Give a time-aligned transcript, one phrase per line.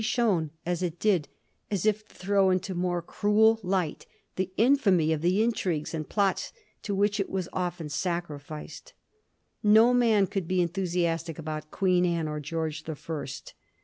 [0.01, 1.27] ix, shone as it did
[1.69, 6.51] as if to throw into more cruel light the infamy of the intrigues and plots
[6.81, 8.93] to which it was often sacrificed.
[9.61, 13.53] No man could be enthusiastic about Queen Anne or George the First.